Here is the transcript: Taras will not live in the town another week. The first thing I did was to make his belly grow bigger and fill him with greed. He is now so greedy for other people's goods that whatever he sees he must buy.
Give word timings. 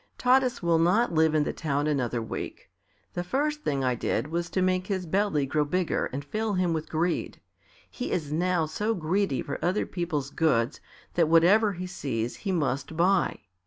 Taras 0.17 0.63
will 0.63 0.79
not 0.79 1.13
live 1.13 1.35
in 1.35 1.43
the 1.43 1.53
town 1.53 1.85
another 1.85 2.23
week. 2.23 2.71
The 3.13 3.23
first 3.23 3.61
thing 3.61 3.83
I 3.83 3.93
did 3.93 4.29
was 4.29 4.49
to 4.49 4.59
make 4.63 4.87
his 4.87 5.05
belly 5.05 5.45
grow 5.45 5.63
bigger 5.63 6.07
and 6.07 6.25
fill 6.25 6.53
him 6.53 6.73
with 6.73 6.89
greed. 6.89 7.39
He 7.87 8.09
is 8.11 8.33
now 8.33 8.65
so 8.65 8.95
greedy 8.95 9.43
for 9.43 9.63
other 9.63 9.85
people's 9.85 10.31
goods 10.31 10.81
that 11.13 11.29
whatever 11.29 11.73
he 11.73 11.85
sees 11.85 12.37
he 12.37 12.51
must 12.51 12.97
buy. 12.97 13.41